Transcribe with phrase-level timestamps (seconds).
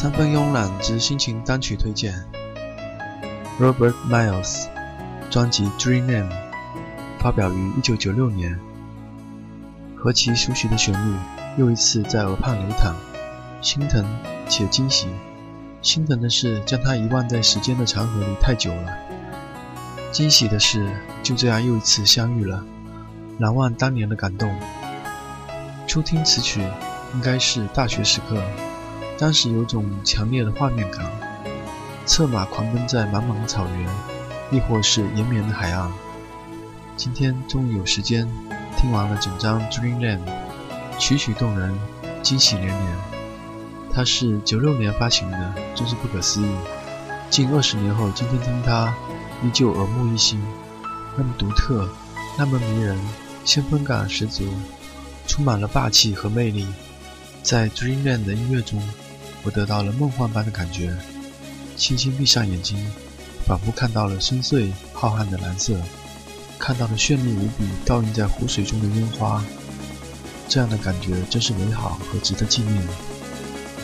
[0.00, 2.24] 三分慵懒之心情单曲推荐
[3.60, 4.66] ：Robert Miles，
[5.28, 6.30] 专辑《Dreamland》
[7.18, 8.58] 发表于1996年。
[9.94, 11.14] 何其熟悉的旋律，
[11.58, 12.94] 又一次在耳畔流淌，
[13.60, 14.02] 心疼
[14.48, 15.06] 且惊喜。
[15.82, 18.96] 心疼的是将它遗忘在时间的长河里太久了，
[20.10, 20.90] 惊喜的是
[21.22, 22.64] 就这样又一次相遇了，
[23.36, 24.50] 难忘当年的感动。
[25.86, 26.62] 初听此曲，
[27.12, 28.42] 应该是大学时刻。
[29.20, 31.04] 当时有种强烈的画面感，
[32.06, 33.86] 策马狂奔在茫茫草原，
[34.50, 35.92] 亦或是延绵的海岸。
[36.96, 38.26] 今天终于有时间
[38.78, 40.20] 听完了整张《Dreamland》，
[40.98, 41.78] 曲曲动人，
[42.22, 42.96] 惊喜连连。
[43.92, 46.50] 它是九六年发行的，真是不可思议。
[47.28, 48.90] 近二十年后，今天听它，
[49.44, 50.40] 依旧耳目一新，
[51.18, 51.86] 那么独特，
[52.38, 52.98] 那么迷人，
[53.44, 54.48] 先锋感十足，
[55.26, 56.66] 充满了霸气和魅力。
[57.42, 58.82] 在《Dreamland》的音乐中。
[59.42, 60.96] 我得到了梦幻般的感觉，
[61.76, 62.78] 轻轻闭上眼睛，
[63.46, 65.76] 仿佛看到了深邃浩瀚的蓝色，
[66.58, 69.42] 看到了绚丽无比倒映在湖水中的烟花，
[70.48, 72.82] 这样的感觉真是美好和值得纪念。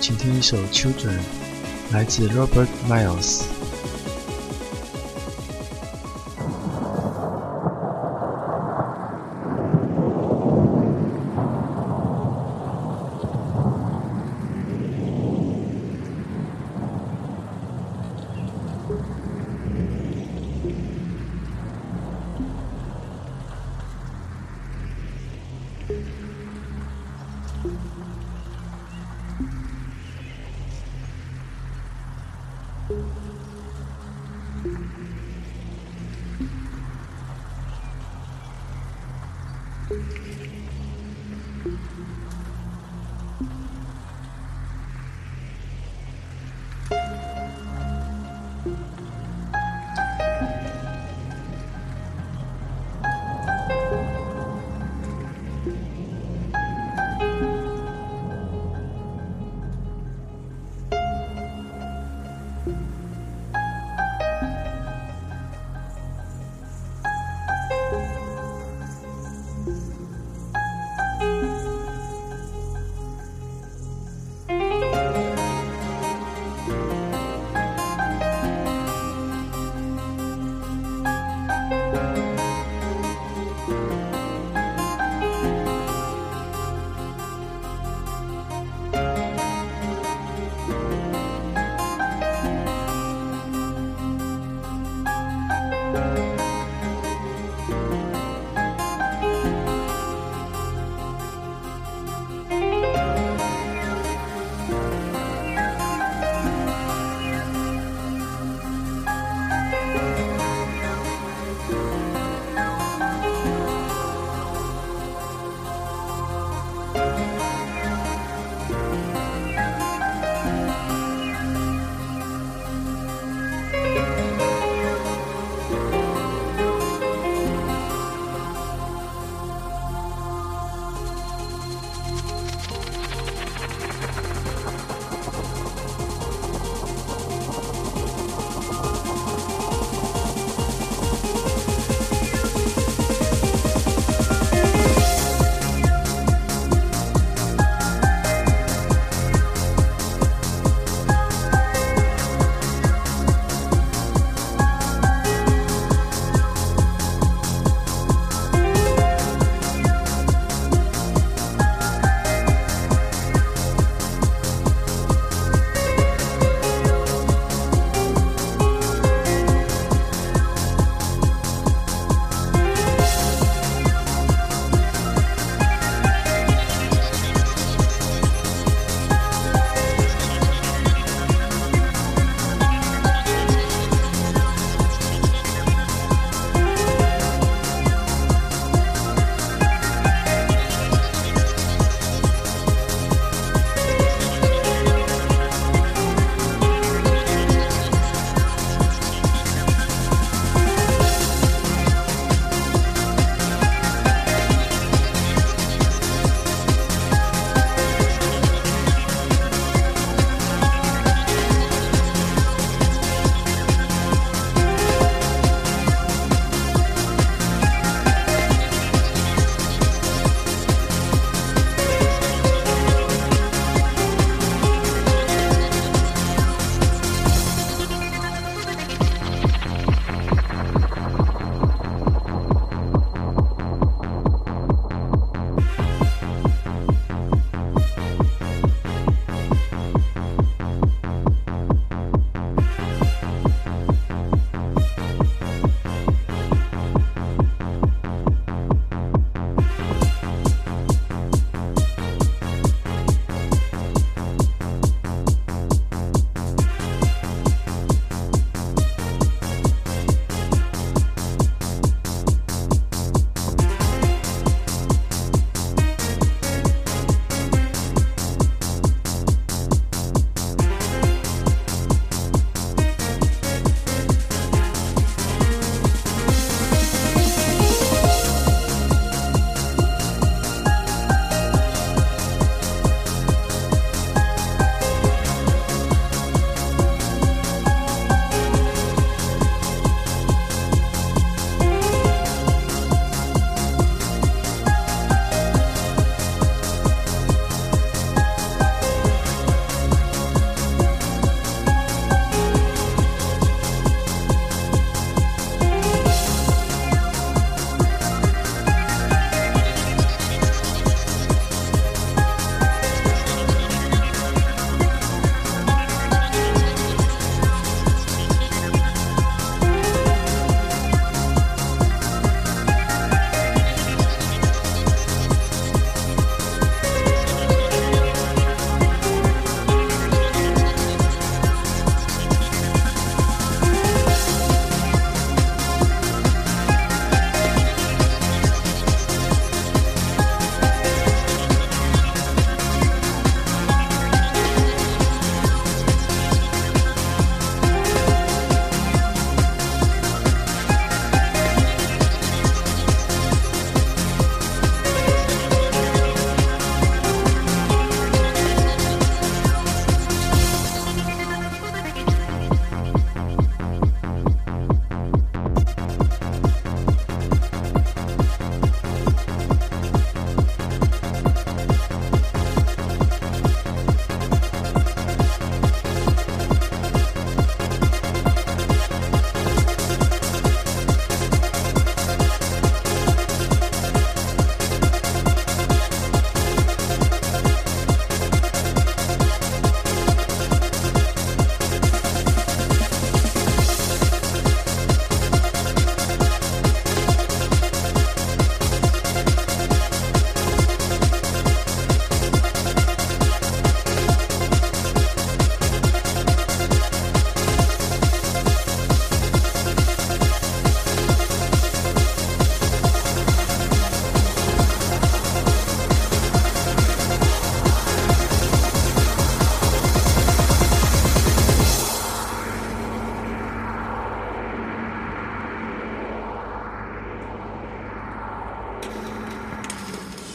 [0.00, 1.18] 请听一首《Children》，
[1.92, 3.59] 来自 Robert Miles。